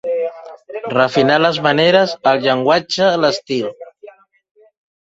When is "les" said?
1.43-1.61